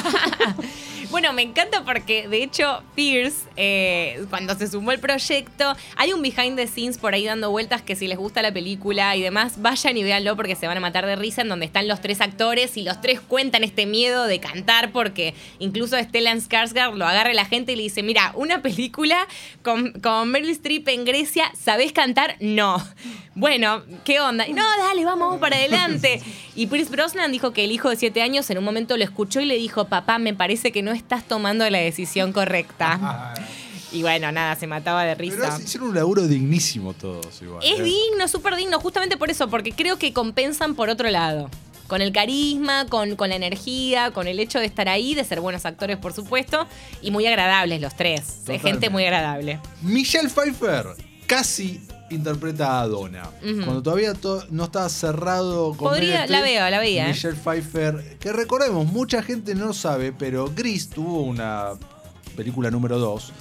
Me 1.39 1.45
encanta 1.45 1.85
porque 1.85 2.27
de 2.27 2.43
hecho 2.43 2.83
Pierce, 2.97 3.47
eh, 3.55 4.27
cuando 4.29 4.57
se 4.59 4.67
sumó 4.67 4.91
al 4.91 4.99
proyecto, 4.99 5.77
hay 5.95 6.13
un 6.13 6.21
behind 6.21 6.57
the 6.57 6.67
scenes 6.67 6.99
por 6.99 7.15
ahí 7.15 7.27
dando 7.27 7.53
vueltas 7.53 7.81
que 7.81 7.95
si 7.95 8.09
les 8.09 8.19
gusta 8.19 8.43
la 8.43 8.53
película 8.53 9.15
y 9.15 9.23
demás, 9.23 9.63
vayan 9.63 9.97
y 9.97 10.03
véanlo 10.03 10.35
porque 10.35 10.57
se 10.57 10.67
van 10.67 10.79
a 10.79 10.81
matar 10.81 11.07
de 11.07 11.15
risa 11.15 11.43
en 11.43 11.49
donde 11.49 11.67
están 11.67 11.87
los 11.87 12.01
tres 12.01 12.21
actores 12.21 12.77
y 12.77 12.83
los 12.83 13.01
tres 13.01 13.21
cuentan 13.21 13.63
este 13.63 13.87
miedo 13.87 14.25
de 14.25 14.41
cantar 14.41 14.91
porque 14.91 15.33
incluso 15.61 15.97
Stellan 15.97 16.41
Skarsgård 16.41 16.97
lo 16.97 17.07
agarra 17.07 17.33
la 17.35 17.45
gente 17.45 17.71
y 17.71 17.77
le 17.77 17.85
dice, 17.85 18.03
mira, 18.03 18.33
una 18.35 18.61
película 18.61 19.29
con, 19.63 19.93
con 19.93 20.33
Meryl 20.33 20.51
Streep 20.51 20.89
en 20.89 21.05
Grecia, 21.05 21.53
¿sabés 21.57 21.93
cantar? 21.93 22.35
No. 22.41 22.85
Bueno, 23.37 23.85
¿qué 24.05 24.19
onda? 24.19 24.45
No, 24.49 24.65
dale, 24.79 25.05
vamos, 25.05 25.29
vamos 25.29 25.41
para 25.41 25.55
adelante. 25.55 26.21
Y 26.59 26.67
Pierce 26.67 26.91
Brosnan 26.91 27.31
dijo 27.31 27.53
que 27.53 27.63
el 27.63 27.71
hijo 27.71 27.89
de 27.89 27.95
siete 27.95 28.21
años 28.21 28.51
en 28.51 28.59
un 28.59 28.65
momento 28.65 28.97
lo 28.97 29.05
escuchó 29.05 29.41
y 29.41 29.45
le 29.45 29.55
dijo, 29.55 29.85
papá, 29.85 30.19
me 30.19 30.35
parece 30.35 30.73
que 30.73 30.83
no 30.83 30.91
estás 30.91 31.23
tomando 31.29 31.69
la 31.71 31.79
decisión 31.79 32.33
correcta. 32.33 33.35
Y 33.91 34.03
bueno, 34.03 34.31
nada, 34.33 34.55
se 34.55 34.67
mataba 34.67 35.05
de 35.05 35.17
Pero 35.17 35.31
risa. 35.31 35.59
hicieron 35.63 35.89
un 35.89 35.95
laburo 35.95 36.27
dignísimo 36.27 36.93
todos 36.93 37.41
igual. 37.41 37.65
Es 37.65 37.81
¿eh? 37.81 37.83
digno, 37.83 38.29
súper 38.29 38.55
digno, 38.55 38.79
justamente 38.81 39.17
por 39.17 39.31
eso, 39.31 39.49
porque 39.49 39.73
creo 39.73 39.97
que 39.99 40.13
compensan 40.13 40.75
por 40.75 40.91
otro 40.91 41.09
lado. 41.09 41.49
Con 41.87 42.03
el 42.03 42.13
carisma, 42.13 42.85
con, 42.85 43.17
con 43.17 43.31
la 43.31 43.37
energía, 43.37 44.11
con 44.11 44.29
el 44.29 44.41
hecho 44.41 44.59
de 44.59 44.67
estar 44.67 44.91
ahí, 44.91 45.15
de 45.15 45.25
ser 45.25 45.41
buenos 45.41 45.65
actores, 45.65 45.97
por 45.97 46.13
supuesto, 46.13 46.67
y 47.01 47.11
muy 47.11 47.27
agradables 47.27 47.81
los 47.81 47.97
tres. 47.97 48.45
De 48.45 48.59
gente 48.59 48.91
muy 48.91 49.05
agradable. 49.05 49.59
Michelle 49.81 50.29
Pfeiffer 50.29 50.85
casi 51.27 51.81
interpreta 52.11 52.81
a 52.81 52.87
Donna. 52.89 53.31
Cuando 53.41 53.83
todavía 53.83 54.15
to- 54.15 54.45
no 54.51 54.65
estaba 54.65 54.89
cerrado 54.89 55.69
con 55.71 55.89
Podría- 55.91 56.21
Meryl 56.21 56.33
la 56.33 56.41
veo, 56.43 56.71
la 56.71 56.79
veía, 56.79 57.05
¿eh? 57.07 57.09
Michelle 57.09 57.37
Pfeiffer, 57.37 58.17
que 58.19 58.33
recordemos, 58.33 58.87
mucha 58.87 59.23
gente 59.23 59.55
no 59.55 59.73
sabe, 59.73 60.13
pero 60.13 60.51
Gris 60.55 60.89
tuvo 60.89 61.23
una 61.23 61.71
película 62.37 62.71
número 62.71 62.99
2, 62.99 63.33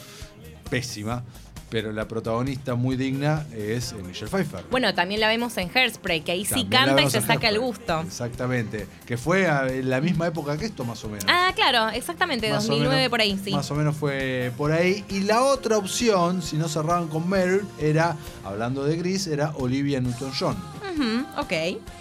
pésima, 0.69 1.24
pero 1.69 1.91
la 1.91 2.07
protagonista 2.07 2.75
muy 2.75 2.95
digna 2.95 3.45
es 3.53 3.91
eh, 3.91 3.95
Michelle 4.05 4.31
Pfeiffer. 4.31 4.63
Bueno, 4.71 4.93
también 4.93 5.19
la 5.19 5.27
vemos 5.27 5.57
en 5.57 5.69
Hairspray, 5.74 6.21
que 6.21 6.31
ahí 6.31 6.45
sí 6.45 6.63
También 6.63 6.69
canta 6.95 7.01
y 7.03 7.09
se 7.09 7.21
saca 7.21 7.50
el 7.50 7.59
gusto. 7.59 8.01
Exactamente. 8.01 8.88
Que 9.05 9.17
fue 9.17 9.47
a- 9.47 9.67
en 9.67 9.89
la 9.89 10.00
misma 10.00 10.27
época 10.27 10.57
que 10.57 10.65
esto, 10.65 10.86
más 10.86 11.03
o 11.03 11.09
menos. 11.09 11.25
Ah, 11.27 11.51
claro, 11.55 11.89
exactamente, 11.89 12.50
Más 12.50 12.63
o 12.65 12.67
2009 12.67 12.95
menos- 12.95 13.09
por 13.09 13.21
ahí, 13.21 13.39
sí. 13.43 13.51
Más 13.51 13.69
o 13.71 13.75
menos 13.75 13.95
fue 13.97 14.51
por 14.57 14.71
ahí. 14.71 15.03
Y 15.09 15.21
la 15.21 15.43
otra 15.43 15.77
opción, 15.77 16.41
si 16.41 16.55
no 16.55 16.69
cerraban 16.69 17.07
con 17.09 17.27
Meryl, 17.29 17.65
era, 17.79 18.15
hablando 18.45 18.86
de 18.86 18.95
Gris, 18.95 19.27
era 19.27 19.51
Olivia 19.57 20.00
Newton-John. 20.00 20.55
Ujú, 20.95 21.41
ok. 21.41 21.53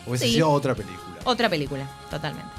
Hubiese 0.07 0.27
Sí. 0.27 0.35
sido 0.35 0.51
otra 0.51 0.75
película. 0.75 1.17
Otra 1.25 1.49
película, 1.49 1.89
totalmente. 2.09 2.51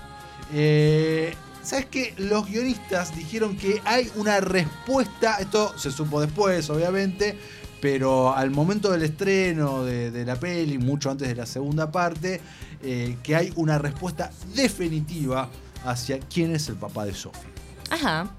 Eh, 0.54 1.34
¿Sabes 1.68 1.88
qué? 1.88 2.14
Los 2.18 2.48
guionistas 2.48 3.14
dijeron 3.14 3.58
que 3.58 3.82
hay 3.84 4.10
una 4.16 4.40
respuesta, 4.40 5.36
esto 5.42 5.78
se 5.78 5.92
supo 5.92 6.22
después, 6.22 6.70
obviamente, 6.70 7.38
pero 7.82 8.34
al 8.34 8.52
momento 8.52 8.90
del 8.90 9.04
estreno 9.04 9.84
de, 9.84 10.10
de 10.12 10.24
la 10.24 10.38
peli, 10.38 10.78
mucho 10.78 11.12
antes 11.12 11.28
de 11.28 11.36
la 11.36 11.46
segunda 11.46 11.92
parte, 11.92 12.40
eh, 12.82 13.18
que 13.22 13.36
hay 13.36 13.52
una 13.58 13.80
respuesta 13.80 14.32
definitiva 14.56 15.50
hacia 15.84 16.20
quién 16.20 16.56
es 16.56 16.70
el 16.70 16.76
papá 16.78 17.04
de 17.06 17.14
Sophie. 17.14 17.50
Ajá. 17.90 18.32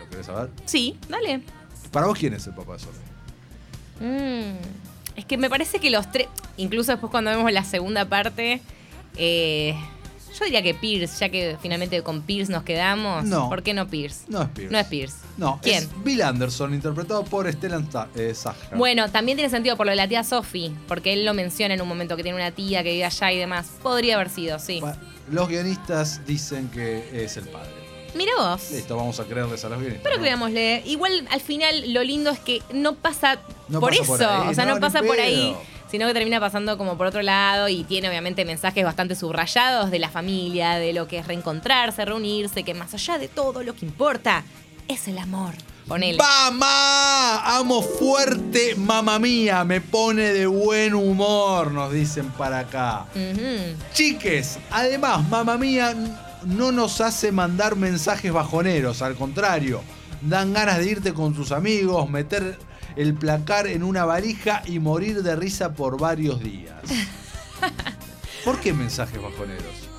¿Lo 0.00 0.10
querés 0.10 0.26
saber? 0.26 0.50
Sí, 0.64 0.98
dale. 1.08 1.42
Para 1.92 2.06
vos, 2.06 2.18
¿quién 2.18 2.34
es 2.34 2.44
el 2.48 2.54
papá 2.54 2.72
de 2.72 2.78
Sophie? 2.80 3.02
Mm, 4.00 4.56
Es 5.14 5.24
que 5.26 5.36
me 5.38 5.48
parece 5.48 5.78
que 5.78 5.90
los 5.90 6.10
tres, 6.10 6.26
incluso 6.56 6.90
después 6.90 7.12
cuando 7.12 7.30
vemos 7.30 7.52
la 7.52 7.62
segunda 7.62 8.04
parte, 8.08 8.60
eh, 9.16 9.76
yo 10.38 10.44
diría 10.44 10.62
que 10.62 10.74
Pierce, 10.74 11.18
ya 11.20 11.28
que 11.28 11.56
finalmente 11.60 12.02
con 12.02 12.22
Pierce 12.22 12.50
nos 12.50 12.62
quedamos. 12.62 13.24
No. 13.24 13.48
¿Por 13.48 13.62
qué 13.62 13.74
no 13.74 13.88
Pierce? 13.88 14.24
No 14.28 14.42
es 14.42 14.48
Pierce. 14.48 14.72
No 14.72 14.78
es 14.78 14.86
Pierce. 14.86 15.16
No, 15.36 15.60
¿Quién? 15.62 15.84
es 15.84 16.04
Bill 16.04 16.22
Anderson, 16.22 16.74
interpretado 16.74 17.24
por 17.24 17.50
Stellan 17.50 17.88
eh. 18.14 18.34
Bueno, 18.76 19.10
también 19.10 19.36
tiene 19.36 19.50
sentido 19.50 19.76
por 19.76 19.86
lo 19.86 19.90
de 19.90 19.96
la 19.96 20.08
tía 20.08 20.24
Sophie, 20.24 20.72
porque 20.88 21.12
él 21.12 21.24
lo 21.24 21.34
menciona 21.34 21.74
en 21.74 21.82
un 21.82 21.88
momento 21.88 22.16
que 22.16 22.22
tiene 22.22 22.36
una 22.36 22.50
tía 22.50 22.82
que 22.82 22.92
vive 22.92 23.04
allá 23.04 23.32
y 23.32 23.38
demás. 23.38 23.70
Podría 23.82 24.16
haber 24.16 24.30
sido, 24.30 24.58
sí. 24.58 24.80
Los 25.30 25.48
guionistas 25.48 26.24
dicen 26.26 26.68
que 26.70 27.24
es 27.24 27.36
el 27.36 27.48
padre. 27.48 27.70
Mira 28.14 28.32
vos. 28.36 28.70
Listo, 28.70 28.96
vamos 28.96 29.18
a 29.20 29.24
creerles 29.24 29.64
a 29.64 29.68
los 29.70 29.78
guionistas. 29.78 30.02
Pero 30.04 30.16
¿no? 30.16 30.22
creámosle. 30.22 30.82
Igual 30.84 31.26
al 31.30 31.40
final 31.40 31.92
lo 31.94 32.02
lindo 32.02 32.30
es 32.30 32.38
que 32.40 32.60
no 32.72 32.94
pasa 32.94 33.38
No 33.68 33.80
por 33.80 33.90
pasa 33.90 34.02
eso. 34.02 34.16
por 34.16 34.48
o 34.48 34.54
sea, 34.54 34.66
no, 34.66 34.80
pasa 34.80 35.02
por 35.02 35.18
ahí. 35.18 35.56
Sino 35.92 36.06
que 36.06 36.14
termina 36.14 36.40
pasando 36.40 36.78
como 36.78 36.96
por 36.96 37.06
otro 37.06 37.20
lado 37.20 37.68
y 37.68 37.84
tiene 37.84 38.08
obviamente 38.08 38.46
mensajes 38.46 38.82
bastante 38.82 39.14
subrayados 39.14 39.90
de 39.90 39.98
la 39.98 40.08
familia, 40.08 40.76
de 40.76 40.94
lo 40.94 41.06
que 41.06 41.18
es 41.18 41.26
reencontrarse, 41.26 42.02
reunirse, 42.06 42.62
que 42.62 42.72
más 42.72 42.94
allá 42.94 43.18
de 43.18 43.28
todo 43.28 43.62
lo 43.62 43.76
que 43.76 43.84
importa 43.84 44.42
es 44.88 45.06
el 45.08 45.18
amor. 45.18 45.52
Ponele. 45.86 46.16
¡Mamá! 46.16 47.58
Amo 47.58 47.82
fuerte, 47.82 48.74
mamá 48.74 49.18
mía. 49.18 49.64
Me 49.64 49.82
pone 49.82 50.32
de 50.32 50.46
buen 50.46 50.94
humor, 50.94 51.70
nos 51.72 51.92
dicen 51.92 52.30
para 52.30 52.60
acá. 52.60 53.04
Chiques, 53.92 54.60
además, 54.70 55.28
mamá 55.28 55.58
mía 55.58 55.94
no 56.46 56.72
nos 56.72 57.02
hace 57.02 57.32
mandar 57.32 57.76
mensajes 57.76 58.32
bajoneros, 58.32 59.02
al 59.02 59.14
contrario. 59.14 59.82
Dan 60.22 60.54
ganas 60.54 60.78
de 60.78 60.86
irte 60.86 61.12
con 61.12 61.34
tus 61.34 61.52
amigos, 61.52 62.08
meter 62.08 62.56
el 62.96 63.14
placar 63.14 63.66
en 63.66 63.82
una 63.82 64.04
valija 64.04 64.62
y 64.66 64.78
morir 64.78 65.22
de 65.22 65.36
risa 65.36 65.74
por 65.74 65.98
varios 65.98 66.40
días. 66.42 66.82
¿Por 68.44 68.58
qué 68.60 68.72
mensajes 68.72 69.20
bajoneros? 69.20 69.91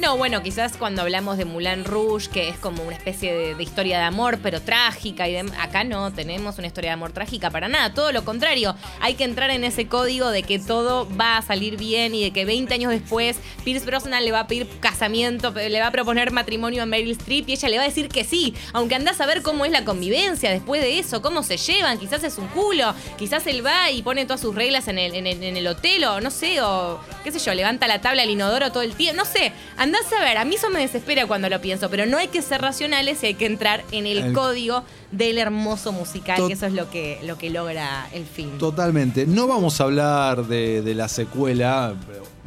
No, 0.00 0.16
bueno, 0.16 0.44
quizás 0.44 0.76
cuando 0.76 1.02
hablamos 1.02 1.38
de 1.38 1.44
Moulin 1.44 1.84
Rouge, 1.84 2.28
que 2.30 2.48
es 2.48 2.56
como 2.56 2.84
una 2.84 2.94
especie 2.94 3.34
de, 3.34 3.54
de 3.56 3.62
historia 3.64 3.98
de 3.98 4.04
amor, 4.04 4.38
pero 4.40 4.62
trágica, 4.62 5.28
y 5.28 5.34
dem- 5.34 5.52
acá 5.60 5.82
no 5.82 6.12
tenemos 6.12 6.56
una 6.56 6.68
historia 6.68 6.90
de 6.90 6.94
amor 6.94 7.10
trágica 7.10 7.50
para 7.50 7.66
nada, 7.66 7.92
todo 7.92 8.12
lo 8.12 8.24
contrario. 8.24 8.76
Hay 9.00 9.14
que 9.14 9.24
entrar 9.24 9.50
en 9.50 9.64
ese 9.64 9.88
código 9.88 10.30
de 10.30 10.44
que 10.44 10.60
todo 10.60 11.08
va 11.20 11.36
a 11.38 11.42
salir 11.42 11.76
bien 11.76 12.14
y 12.14 12.22
de 12.22 12.30
que 12.30 12.44
20 12.44 12.72
años 12.74 12.92
después 12.92 13.38
Pierce 13.64 13.84
Brosnan 13.84 14.24
le 14.24 14.30
va 14.30 14.40
a 14.40 14.46
pedir 14.46 14.68
casamiento, 14.78 15.50
le 15.50 15.80
va 15.80 15.88
a 15.88 15.90
proponer 15.90 16.30
matrimonio 16.30 16.84
a 16.84 16.86
Meryl 16.86 17.10
Streep 17.10 17.48
y 17.48 17.54
ella 17.54 17.68
le 17.68 17.78
va 17.78 17.82
a 17.82 17.88
decir 17.88 18.08
que 18.08 18.22
sí, 18.22 18.54
aunque 18.72 18.94
andás 18.94 19.20
a 19.20 19.26
ver 19.26 19.42
cómo 19.42 19.64
es 19.64 19.72
la 19.72 19.84
convivencia 19.84 20.48
después 20.52 20.80
de 20.80 21.00
eso, 21.00 21.22
cómo 21.22 21.42
se 21.42 21.56
llevan, 21.56 21.98
quizás 21.98 22.22
es 22.22 22.38
un 22.38 22.46
culo, 22.48 22.94
quizás 23.18 23.48
él 23.48 23.66
va 23.66 23.90
y 23.90 24.02
pone 24.02 24.26
todas 24.26 24.42
sus 24.42 24.54
reglas 24.54 24.86
en 24.86 24.98
el, 25.00 25.66
hotel 25.66 26.04
o 26.04 26.20
no 26.20 26.30
sé, 26.30 26.62
o 26.62 27.00
qué 27.24 27.32
sé 27.32 27.40
yo, 27.40 27.52
levanta 27.52 27.88
la 27.88 28.00
tabla 28.00 28.22
del 28.22 28.30
inodoro 28.30 28.70
todo 28.70 28.84
el 28.84 28.94
tiempo, 28.94 29.16
no 29.16 29.24
sé, 29.24 29.52
andás 29.88 30.12
a 30.12 30.20
ver, 30.24 30.36
a 30.38 30.44
mí 30.44 30.54
eso 30.54 30.70
me 30.70 30.80
desespera 30.80 31.26
cuando 31.26 31.48
lo 31.48 31.60
pienso, 31.60 31.90
pero 31.90 32.06
no 32.06 32.16
hay 32.18 32.28
que 32.28 32.42
ser 32.42 32.60
racionales 32.60 33.22
y 33.22 33.26
hay 33.26 33.34
que 33.34 33.46
entrar 33.46 33.84
en 33.92 34.06
el, 34.06 34.18
El- 34.18 34.32
código 34.32 34.84
del 35.10 35.38
hermoso 35.38 35.92
musical, 35.92 36.38
Tot- 36.38 36.46
que 36.48 36.52
eso 36.54 36.66
es 36.66 36.72
lo 36.72 36.90
que, 36.90 37.18
lo 37.24 37.36
que 37.38 37.50
logra 37.50 38.08
el 38.12 38.24
film. 38.26 38.58
Totalmente. 38.58 39.26
No 39.26 39.46
vamos 39.46 39.80
a 39.80 39.84
hablar 39.84 40.46
de, 40.46 40.82
de 40.82 40.94
la 40.94 41.08
secuela, 41.08 41.94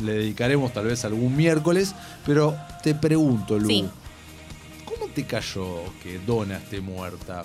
le 0.02 0.14
dedicaremos 0.14 0.72
tal 0.74 0.86
vez 0.86 1.04
algún 1.06 1.36
miércoles, 1.36 1.94
pero 2.26 2.56
te 2.84 2.96
pregunto, 2.96 3.58
Lu, 3.60 3.68
Sí. 3.68 3.86
¿cómo 4.86 5.08
te 5.14 5.26
cayó 5.26 5.84
que 6.02 6.20
Donna 6.20 6.58
esté 6.58 6.82
muerta? 6.82 7.44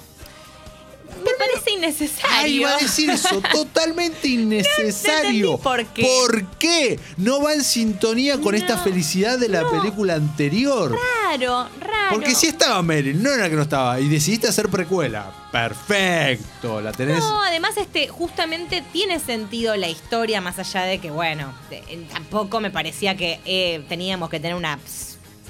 Me 1.25 1.31
parece 1.39 1.56
innecesario. 1.71 2.29
Ay, 2.31 2.55
iba 2.57 2.71
a 2.75 2.79
decir 2.79 3.11
eso, 3.11 3.41
totalmente 3.53 4.29
innecesario. 4.29 5.53
entendí 5.55 5.63
por 5.63 5.85
qué. 5.87 6.03
¿Por 6.03 6.47
qué? 6.59 7.01
¿No 7.17 7.43
va 7.43 7.55
en 7.55 7.65
sintonía 7.65 8.41
con 8.41 8.55
esta 8.55 8.77
No, 8.77 8.83
felicidad 8.85 9.39
de 9.39 9.49
la 9.49 9.63
no. 9.63 9.71
película 9.71 10.15
anterior? 10.15 10.97
Raro, 11.31 11.69
raro. 11.81 12.11
Porque 12.11 12.35
si 12.35 12.47
estaba 12.49 12.83
Meryl, 12.83 13.23
no 13.23 13.31
era 13.33 13.49
que 13.51 13.57
no 13.57 13.63
estaba, 13.63 13.99
y 14.01 14.09
decidiste 14.09 14.49
hacer 14.49 14.69
precuela. 14.69 15.33
Perfecto, 15.51 16.81
la 16.81 16.93
tenés. 16.93 17.19
No, 17.19 17.43
además, 17.43 17.77
este, 17.77 18.09
justamente 18.09 18.83
tiene 18.93 19.19
sentido 19.21 19.75
la 19.77 19.89
historia, 19.89 20.41
más 20.41 20.59
allá 20.59 20.83
de 20.83 20.99
que, 20.99 21.11
bueno, 21.11 21.53
eh, 21.71 22.07
tampoco 22.13 22.61
me 22.61 22.71
parecía 22.71 23.17
que 23.17 23.41
eh, 23.45 23.83
teníamos 23.89 24.29
que 24.31 24.39
tener 24.41 24.55
una 24.57 24.79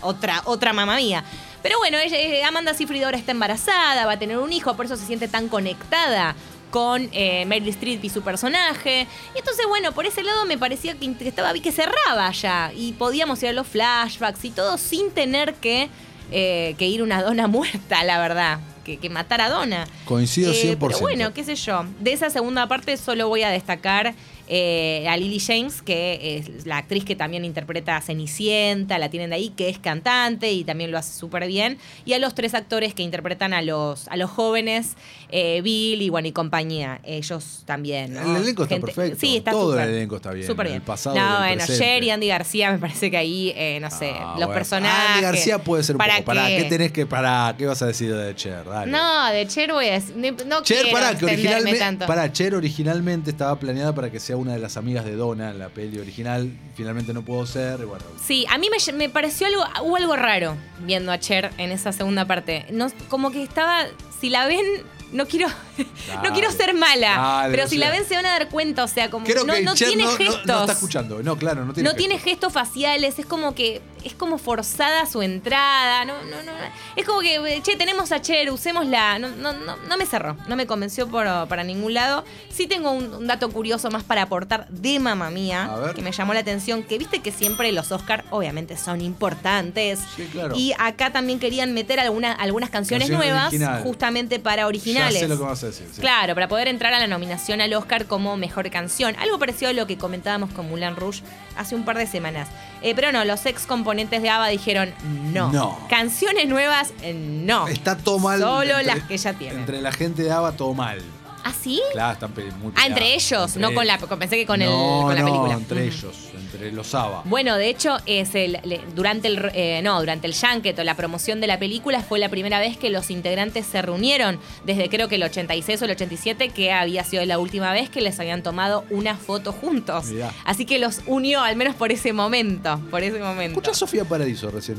otra, 0.02 0.42
otra 0.44 0.72
mamá 0.72 0.96
mía. 0.96 1.24
Pero 1.62 1.78
bueno, 1.78 1.98
ella- 1.98 2.18
eh, 2.18 2.44
Amanda 2.44 2.74
Seyfried 2.74 3.02
ahora 3.04 3.18
está 3.18 3.32
embarazada, 3.32 4.06
va 4.06 4.12
a 4.12 4.18
tener 4.18 4.38
un 4.38 4.52
hijo, 4.52 4.76
por 4.76 4.86
eso 4.86 4.96
se 4.96 5.06
siente 5.06 5.26
tan 5.28 5.48
conectada 5.48 6.34
con 6.70 7.08
eh, 7.12 7.44
Meryl 7.46 7.68
Streep 7.70 8.04
y 8.04 8.08
su 8.10 8.22
personaje. 8.22 9.06
Y 9.34 9.38
entonces, 9.38 9.66
bueno, 9.68 9.92
por 9.92 10.04
ese 10.06 10.22
lado 10.22 10.44
me 10.46 10.58
parecía 10.58 10.94
que, 10.94 11.14
estaba 11.26 11.52
que 11.54 11.72
cerraba 11.72 12.30
ya. 12.32 12.72
Y 12.76 12.92
podíamos 12.92 13.42
ir 13.42 13.48
a 13.50 13.52
los 13.52 13.66
flashbacks 13.66 14.44
y 14.44 14.50
todo 14.50 14.76
sin 14.76 15.10
tener 15.10 15.54
que, 15.54 15.88
eh, 16.30 16.74
que 16.78 16.86
ir 16.86 17.02
una 17.02 17.22
dona 17.22 17.46
muerta, 17.48 18.04
la 18.04 18.18
verdad. 18.18 18.58
Que, 18.84 18.98
que 18.98 19.10
matar 19.10 19.40
a 19.40 19.48
Donna. 19.48 19.84
Coincido 20.04 20.52
100%. 20.52 20.76
Pero 20.78 20.98
bueno, 21.00 21.32
qué 21.34 21.42
sé 21.42 21.56
yo. 21.56 21.84
De 21.98 22.12
esa 22.12 22.30
segunda 22.30 22.68
parte 22.68 22.96
solo 22.96 23.26
voy 23.28 23.42
a 23.42 23.48
destacar 23.50 24.14
eh, 24.48 25.06
a 25.08 25.16
Lily 25.16 25.40
James, 25.40 25.82
que 25.82 26.36
es 26.38 26.66
la 26.66 26.78
actriz 26.78 27.04
que 27.04 27.16
también 27.16 27.44
interpreta 27.44 27.96
a 27.96 28.00
Cenicienta, 28.00 28.98
la 28.98 29.08
tienen 29.10 29.30
de 29.30 29.36
ahí, 29.36 29.50
que 29.50 29.68
es 29.68 29.78
cantante 29.78 30.52
y 30.52 30.64
también 30.64 30.90
lo 30.90 30.98
hace 30.98 31.18
súper 31.18 31.46
bien. 31.46 31.78
Y 32.04 32.12
a 32.12 32.18
los 32.18 32.34
tres 32.34 32.54
actores 32.54 32.94
que 32.94 33.02
interpretan 33.02 33.52
a 33.54 33.62
los, 33.62 34.08
a 34.08 34.16
los 34.16 34.30
jóvenes, 34.30 34.94
eh, 35.30 35.60
Bill 35.62 36.02
y 36.02 36.08
bueno, 36.10 36.28
y 36.28 36.32
compañía. 36.32 37.00
Ellos 37.04 37.62
también. 37.66 38.14
¿no? 38.14 38.36
El 38.36 38.42
elenco 38.42 38.62
está 38.64 38.78
perfecto. 38.78 39.18
Sí, 39.20 39.36
está 39.38 39.50
Todo 39.50 39.78
el 39.80 39.88
elenco 39.88 40.16
está 40.16 40.32
bien, 40.32 40.46
Súper 40.46 40.66
el 40.66 40.72
bien. 40.74 40.82
pasado 40.82 41.16
no, 41.16 41.44
el 41.44 41.56
bueno. 41.58 41.74
Cher 41.76 42.02
y 42.04 42.10
Andy 42.10 42.28
García 42.28 42.72
me 42.72 42.78
parece 42.78 43.10
que 43.10 43.16
ahí, 43.16 43.52
eh, 43.56 43.78
no 43.80 43.90
sé, 43.90 44.12
Ah, 44.16 44.30
los 44.38 44.46
bueno. 44.46 44.52
personajes. 44.54 45.10
Andy 45.10 45.22
García 45.22 45.58
puede 45.58 45.82
ser 45.82 45.96
un 45.96 45.98
¿para 45.98 46.14
poco. 46.18 46.26
¿Para 46.26 46.46
qué? 46.48 46.56
qué 46.58 46.64
tenés 46.64 46.92
que. 46.92 47.06
Para, 47.06 47.54
¿Qué 47.58 47.66
vas 47.66 47.82
a 47.82 47.86
decir 47.86 48.14
de 48.14 48.34
Cher? 48.34 48.64
Dale. 48.64 48.90
No, 48.90 49.26
de 49.32 49.46
Cher 49.48 49.72
voy 49.72 49.86
a 49.88 49.92
decir. 49.92 50.14
No 50.46 50.62
Cher, 50.62 50.82
quiero 50.82 50.92
pará, 50.98 51.16
que 51.18 51.24
originalmente, 51.24 51.78
tanto. 51.78 52.06
pará, 52.06 52.32
Cher 52.32 52.54
originalmente 52.54 53.30
estaba 53.30 53.58
planeada 53.58 53.94
para 53.94 54.10
que 54.10 54.20
sea 54.20 54.35
una 54.36 54.52
de 54.52 54.58
las 54.58 54.76
amigas 54.76 55.04
de 55.04 55.16
Donna 55.16 55.50
en 55.50 55.58
la 55.58 55.68
peli 55.68 55.98
original. 55.98 56.50
Finalmente 56.74 57.12
no 57.12 57.22
pudo 57.22 57.46
ser. 57.46 57.80
y 57.80 57.84
bueno, 57.84 58.04
Sí, 58.24 58.46
a 58.50 58.58
mí 58.58 58.68
me, 58.70 58.92
me 58.92 59.08
pareció 59.08 59.46
algo, 59.46 59.62
hubo 59.82 59.96
algo 59.96 60.16
raro 60.16 60.56
viendo 60.80 61.10
a 61.12 61.18
Cher 61.18 61.50
en 61.58 61.70
esa 61.72 61.92
segunda 61.92 62.24
parte. 62.26 62.66
No, 62.70 62.88
como 63.08 63.30
que 63.30 63.42
estaba, 63.42 63.84
si 64.20 64.30
la 64.30 64.46
ven, 64.46 64.64
no 65.12 65.26
quiero, 65.26 65.48
no 66.22 66.32
quiero 66.32 66.50
ser 66.50 66.74
mala, 66.74 67.16
Dale, 67.16 67.50
pero 67.52 67.64
o 67.64 67.68
si 67.68 67.78
sea, 67.78 67.88
la 67.88 67.94
ven 67.96 68.06
se 68.06 68.14
van 68.16 68.26
a 68.26 68.30
dar 68.30 68.48
cuenta, 68.48 68.84
o 68.84 68.88
sea, 68.88 69.10
como 69.10 69.24
Creo 69.26 69.44
no, 69.44 69.54
que 69.54 69.62
no 69.62 69.74
tiene 69.74 70.04
no, 70.04 70.10
no- 70.12 70.16
gestos. 70.16 70.46
no 70.46 70.60
está 70.60 70.72
escuchando. 70.72 71.22
No, 71.22 71.36
claro, 71.36 71.64
no 71.64 71.72
tiene 71.72 71.88
No 71.88 71.94
tiene 71.96 72.18
gestos 72.18 72.52
faciales, 72.52 73.18
es 73.18 73.26
como 73.26 73.54
que 73.54 73.80
es 74.06 74.14
como 74.14 74.38
forzada 74.38 75.04
su 75.06 75.20
entrada, 75.22 76.04
no, 76.04 76.14
no, 76.22 76.42
no, 76.42 76.52
es 76.94 77.04
como 77.04 77.20
que, 77.20 77.60
che, 77.62 77.76
tenemos 77.76 78.12
a 78.12 78.20
Cher, 78.22 78.50
usémosla, 78.50 79.18
no, 79.18 79.28
no, 79.30 79.52
no, 79.52 79.76
no 79.76 79.96
me 79.96 80.06
cerró, 80.06 80.36
no 80.48 80.56
me 80.56 80.66
convenció 80.66 81.08
por, 81.08 81.26
para 81.48 81.64
ningún 81.64 81.92
lado. 81.94 82.24
Sí 82.50 82.66
tengo 82.66 82.90
un, 82.92 83.12
un 83.12 83.26
dato 83.26 83.50
curioso 83.50 83.90
más 83.90 84.04
para 84.04 84.22
aportar 84.22 84.68
de 84.68 84.98
mamá 84.98 85.30
mía, 85.30 85.70
que 85.94 86.02
me 86.02 86.12
llamó 86.12 86.32
la 86.34 86.40
atención, 86.40 86.82
que 86.82 86.98
viste 86.98 87.20
que 87.20 87.32
siempre 87.32 87.70
los 87.72 87.92
Oscar 87.92 88.24
obviamente 88.30 88.76
son 88.76 89.00
importantes. 89.00 89.98
Sí, 90.16 90.26
claro. 90.32 90.54
Y 90.56 90.72
acá 90.78 91.10
también 91.12 91.38
querían 91.38 91.74
meter 91.74 92.00
alguna- 92.00 92.32
algunas 92.32 92.70
canciones 92.70 93.08
Canción 93.10 93.28
nuevas 93.28 93.48
original. 93.48 93.82
justamente 93.82 94.38
para 94.38 94.66
originales. 94.66 95.14
Ya 95.14 95.20
sé 95.20 95.28
lo 95.28 95.36
que 95.38 95.44
vas 95.44 95.62
a 95.62 95.66
decir. 95.66 95.86
sí. 95.92 96.00
Claro, 96.00 96.34
para 96.34 96.48
poder 96.48 96.68
entrar 96.68 96.94
a 96.94 96.98
la 96.98 97.06
nominación 97.06 97.60
al 97.60 97.72
Oscar 97.74 98.06
como 98.06 98.36
mejor 98.36 98.70
canción. 98.70 99.14
Algo 99.18 99.38
parecido 99.38 99.70
a 99.70 99.74
lo 99.74 99.86
que 99.86 99.98
comentábamos 99.98 100.50
con 100.50 100.68
Moulin 100.68 100.96
Rouge 100.96 101.22
hace 101.56 101.74
un 101.74 101.84
par 101.84 101.98
de 101.98 102.06
semanas. 102.06 102.48
Eh, 102.86 102.94
pero 102.94 103.10
no, 103.10 103.24
los 103.24 103.44
ex 103.46 103.66
componentes 103.66 104.22
de 104.22 104.30
ABBA 104.30 104.46
dijeron 104.48 104.94
no. 105.32 105.50
No. 105.50 105.78
Canciones 105.88 106.46
nuevas, 106.48 106.92
eh, 107.02 107.12
no. 107.14 107.66
Está 107.66 107.96
todo 107.96 108.20
mal. 108.20 108.38
Solo 108.38 108.78
entre- 108.78 108.84
las 108.84 109.00
que 109.02 109.16
ya 109.18 109.32
tienen. 109.32 109.58
Entre 109.58 109.80
la 109.82 109.90
gente 109.90 110.22
de 110.22 110.30
ABBA, 110.30 110.52
todo 110.52 110.72
mal. 110.72 111.02
¿Ah, 111.48 111.52
sí? 111.62 111.80
Claro, 111.92 112.14
están 112.14 112.32
pe- 112.32 112.50
muy 112.60 112.72
Ah, 112.74 112.86
entre 112.86 113.14
ellos, 113.14 113.54
Entre 113.54 113.60
no 113.62 113.72
con 113.74 113.86
la. 113.86 113.94
ellos. 113.96 114.08
Pensé 114.18 114.36
que 114.36 114.46
con, 114.46 114.60
el, 114.62 114.68
no, 114.68 115.02
con 115.02 115.14
la 115.14 115.20
no, 115.20 115.26
película. 115.26 115.52
entre 115.54 115.84
ellos, 115.86 116.16
entre 116.34 116.72
los 116.72 116.92
ABBA. 116.94 117.22
Bueno, 117.24 117.56
de 117.56 117.68
hecho, 117.68 117.98
es 118.06 118.34
el, 118.34 118.58
le- 118.64 118.80
durante 118.94 119.28
el 119.28 119.50
eh, 119.54 119.80
no, 119.84 120.00
durante 120.00 120.26
el 120.26 120.34
Junket 120.34 120.76
o 120.78 120.82
la 120.84 120.94
promoción 120.96 121.40
de 121.40 121.46
la 121.46 121.58
película 121.58 122.00
fue 122.02 122.18
la 122.18 122.28
primera 122.28 122.58
vez 122.58 122.76
que 122.76 122.90
los 122.90 123.10
integrantes 123.10 123.64
se 123.66 123.80
reunieron, 123.80 124.40
desde 124.64 124.88
creo 124.88 125.06
que 125.08 125.14
el 125.16 125.22
86 125.22 125.82
o 125.82 125.84
el 125.84 125.90
87, 125.92 126.48
que 126.48 126.72
había 126.72 127.04
sido 127.04 127.24
la 127.26 127.38
última 127.38 127.72
vez 127.72 127.90
que 127.90 128.00
les 128.00 128.18
habían 128.18 128.42
tomado 128.42 128.84
una 128.90 129.16
foto 129.16 129.52
juntos. 129.52 130.06
Mirá. 130.06 130.32
Así 130.44 130.64
que 130.66 130.78
los 130.80 131.00
unió, 131.06 131.42
al 131.42 131.54
menos 131.56 131.76
por 131.76 131.92
ese 131.92 132.12
momento, 132.12 132.80
por 132.90 133.02
ese 133.04 133.18
momento. 133.20 133.50
Escucha 133.58 133.70
a 133.70 133.74
Sofía 133.74 134.04
Paradiso 134.04 134.50
recién. 134.50 134.78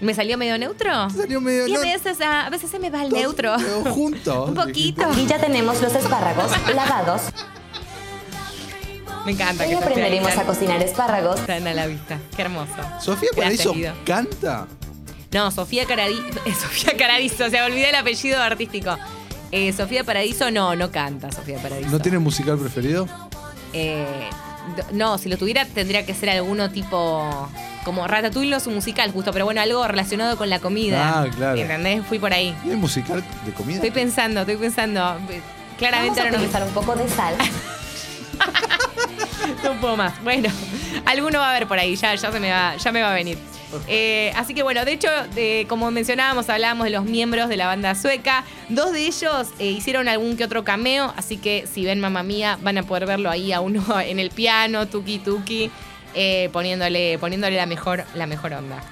¿Me 0.00 0.14
salió 0.14 0.38
medio 0.38 0.56
neutro? 0.58 1.10
Salió 1.10 1.40
medio 1.40 1.66
Y 1.66 1.74
a 1.74 1.80
veces, 1.80 2.18
ah, 2.20 2.46
a 2.46 2.50
veces 2.50 2.70
se 2.70 2.78
me 2.78 2.90
va 2.90 3.02
el 3.02 3.10
neutro. 3.12 3.56
juntos. 3.90 4.48
Un 4.48 4.54
poquito. 4.54 5.04
Aquí 5.04 5.26
ya 5.26 5.38
tenemos 5.38 5.80
los 5.82 5.94
espárragos 5.94 6.50
lavados. 6.74 7.22
Me 9.24 9.32
encanta 9.32 9.64
Hoy 9.64 9.70
que 9.70 9.76
aprenderemos 9.76 10.36
a 10.36 10.44
cocinar 10.44 10.82
espárragos. 10.82 11.40
Están 11.40 11.66
a 11.66 11.74
la 11.74 11.86
vista. 11.86 12.18
Qué 12.34 12.42
hermoso. 12.42 12.72
Sofía 13.00 13.30
Guido. 13.34 13.94
canta. 14.04 14.66
No, 15.32 15.50
Sofía 15.50 15.84
Caradiso. 15.84 16.22
Sofía 16.60 16.96
Caradiso, 16.96 17.44
se 17.44 17.50
me 17.50 17.62
olvidé 17.62 17.90
el 17.90 17.96
apellido 17.96 18.40
artístico. 18.40 18.96
Eh, 19.50 19.72
Sofía 19.72 20.04
Paradiso 20.04 20.50
no, 20.50 20.76
no 20.76 20.90
canta 20.90 21.30
Sofía 21.32 21.58
Paradiso. 21.60 21.90
¿No 21.90 21.98
tiene 21.98 22.18
musical 22.18 22.58
preferido? 22.58 23.06
Eh, 23.72 24.06
no, 24.92 25.18
si 25.18 25.28
lo 25.28 25.36
tuviera 25.36 25.66
tendría 25.66 26.06
que 26.06 26.14
ser 26.14 26.30
alguno 26.30 26.70
tipo. 26.70 27.50
Como 27.88 28.06
Ratatouille 28.06 28.50
no 28.50 28.58
es 28.58 28.66
un 28.66 28.74
musical, 28.74 29.10
justo, 29.12 29.32
pero 29.32 29.46
bueno, 29.46 29.62
algo 29.62 29.88
relacionado 29.88 30.36
con 30.36 30.50
la 30.50 30.58
comida. 30.58 31.22
Ah, 31.22 31.26
claro. 31.34 31.58
¿Entendés? 31.58 32.04
Fui 32.04 32.18
por 32.18 32.34
ahí. 32.34 32.54
¿Tiene 32.62 32.76
musical 32.76 33.24
de 33.46 33.52
comida? 33.54 33.76
Estoy 33.76 33.92
pensando, 33.92 34.40
estoy 34.40 34.58
pensando. 34.58 35.00
Vamos 35.00 35.32
Claramente 35.78 36.20
a 36.20 36.24
ahora 36.24 36.32
no 36.32 36.38
me 36.38 36.44
utilizar 36.44 36.68
un 36.68 36.74
poco 36.74 36.94
de 36.94 37.08
sal. 37.08 37.34
No 39.64 39.72
puedo 39.80 39.96
más. 39.96 40.22
Bueno, 40.22 40.50
alguno 41.06 41.38
va 41.38 41.46
a 41.46 41.56
haber 41.56 41.66
por 41.66 41.78
ahí, 41.78 41.96
ya, 41.96 42.14
ya, 42.14 42.30
se 42.30 42.40
me, 42.40 42.50
va, 42.50 42.76
ya 42.76 42.92
me 42.92 43.00
va 43.00 43.12
a 43.12 43.14
venir. 43.14 43.38
Eh, 43.86 44.32
así 44.36 44.52
que 44.52 44.62
bueno, 44.62 44.84
de 44.84 44.92
hecho, 44.92 45.08
como 45.66 45.90
mencionábamos, 45.90 46.50
hablábamos 46.50 46.84
de 46.84 46.90
los 46.90 47.04
miembros 47.04 47.48
de 47.48 47.56
la 47.56 47.66
banda 47.66 47.94
sueca. 47.94 48.44
Dos 48.68 48.92
de 48.92 49.06
ellos 49.06 49.48
eh, 49.58 49.70
hicieron 49.70 50.08
algún 50.08 50.36
que 50.36 50.44
otro 50.44 50.62
cameo, 50.62 51.14
así 51.16 51.38
que 51.38 51.66
si 51.72 51.86
ven 51.86 52.00
Mamma 52.00 52.22
Mía, 52.22 52.58
van 52.60 52.76
a 52.76 52.82
poder 52.82 53.06
verlo 53.06 53.30
ahí 53.30 53.52
a 53.52 53.60
uno 53.60 53.82
en 54.04 54.18
el 54.18 54.30
piano, 54.30 54.86
tuki 54.86 55.18
tuki, 55.18 55.70
eh, 56.20 56.48
poniéndole, 56.52 57.16
poniéndole 57.20 57.56
la 57.56 57.66
mejor, 57.66 58.04
la 58.14 58.26
mejor 58.26 58.52
onda. 58.52 58.82